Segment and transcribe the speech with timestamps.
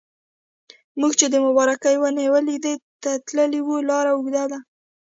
[0.99, 4.59] موږ چې د مبارکې ونې لیدلو ته تللي وو لاره اوږده وه.